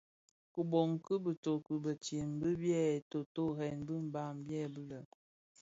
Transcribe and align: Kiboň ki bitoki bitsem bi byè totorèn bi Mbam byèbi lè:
Kiboň 0.53 0.91
ki 1.05 1.15
bitoki 1.23 1.73
bitsem 1.83 2.29
bi 2.39 2.49
byè 2.61 2.83
totorèn 3.11 3.77
bi 3.87 3.95
Mbam 4.07 4.35
byèbi 4.47 4.81
lè: 4.91 4.99